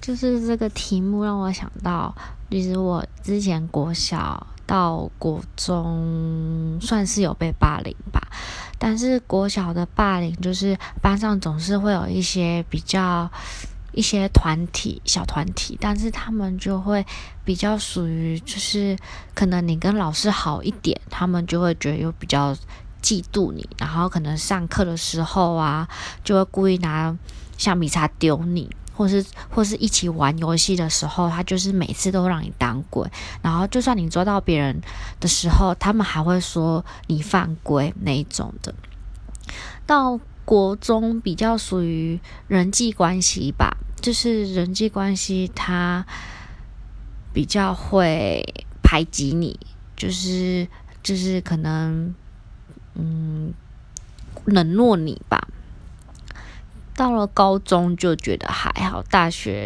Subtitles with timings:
[0.00, 2.14] 就是这个题目让我想到，
[2.50, 8.20] 其实我之前国小到国中算是有被霸凌吧，
[8.78, 13.28] 但是国小的霸凌就是班上总是会有一些比较
[13.92, 17.04] 一些团体小团体，但是他们就会
[17.44, 18.96] 比较属于就是
[19.34, 22.54] 可能你跟老师好一点，他们就会觉得有比较
[23.02, 25.88] 嫉妒你，然后可能上课的时候啊，
[26.22, 27.16] 就会故意拿
[27.56, 28.70] 橡皮擦丢你。
[28.96, 33.06] 或是或是一起玩游戏的时候，他就是每次都让你当鬼，
[33.42, 34.80] 然后就算你抓到别人
[35.20, 38.74] 的时候，他们还会说你犯规那一种的。
[39.84, 42.18] 到国中比较属于
[42.48, 46.04] 人际关系吧，就是人际关系他
[47.32, 48.42] 比较会
[48.82, 49.58] 排挤你，
[49.96, 50.66] 就是
[51.02, 52.14] 就是可能
[52.94, 53.52] 嗯
[54.46, 55.46] 冷落你吧。
[56.96, 59.64] 到了高中就觉得还好，大学